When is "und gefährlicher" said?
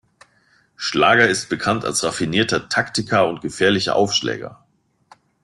3.27-3.95